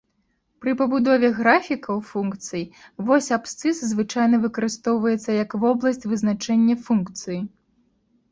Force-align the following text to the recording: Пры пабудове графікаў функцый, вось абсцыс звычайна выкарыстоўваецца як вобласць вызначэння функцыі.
Пры 0.63 0.71
пабудове 0.77 1.27
графікаў 1.39 1.97
функцый, 2.11 2.63
вось 3.09 3.27
абсцыс 3.37 3.77
звычайна 3.91 4.35
выкарыстоўваецца 4.45 5.37
як 5.43 5.49
вобласць 5.65 6.03
вызначэння 6.15 6.75
функцыі. 6.89 7.39